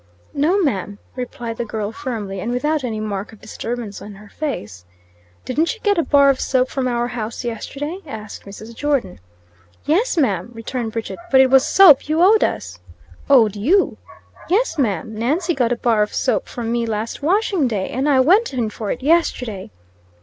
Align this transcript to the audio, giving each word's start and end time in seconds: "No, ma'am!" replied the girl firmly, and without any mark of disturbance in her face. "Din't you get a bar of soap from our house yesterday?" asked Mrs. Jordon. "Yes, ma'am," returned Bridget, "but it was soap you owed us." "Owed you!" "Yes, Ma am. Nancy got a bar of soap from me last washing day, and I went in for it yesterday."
"No, 0.33 0.59
ma'am!" 0.63 0.97
replied 1.15 1.57
the 1.57 1.63
girl 1.63 1.91
firmly, 1.91 2.39
and 2.39 2.51
without 2.51 2.83
any 2.83 2.99
mark 2.99 3.31
of 3.31 3.39
disturbance 3.39 4.01
in 4.01 4.15
her 4.15 4.29
face. 4.29 4.83
"Din't 5.45 5.75
you 5.75 5.79
get 5.81 5.99
a 5.99 6.03
bar 6.03 6.31
of 6.31 6.41
soap 6.41 6.69
from 6.69 6.87
our 6.87 7.09
house 7.09 7.43
yesterday?" 7.43 7.99
asked 8.07 8.43
Mrs. 8.45 8.75
Jordon. 8.75 9.19
"Yes, 9.85 10.17
ma'am," 10.17 10.49
returned 10.55 10.91
Bridget, 10.93 11.19
"but 11.29 11.39
it 11.39 11.51
was 11.51 11.67
soap 11.67 12.09
you 12.09 12.19
owed 12.23 12.43
us." 12.43 12.79
"Owed 13.29 13.55
you!" 13.55 13.97
"Yes, 14.49 14.75
Ma 14.79 14.89
am. 15.01 15.13
Nancy 15.13 15.53
got 15.53 15.71
a 15.71 15.75
bar 15.75 16.01
of 16.01 16.15
soap 16.15 16.47
from 16.47 16.71
me 16.71 16.87
last 16.87 17.21
washing 17.21 17.67
day, 17.67 17.89
and 17.89 18.09
I 18.09 18.21
went 18.21 18.55
in 18.55 18.71
for 18.71 18.89
it 18.89 19.03
yesterday." 19.03 19.69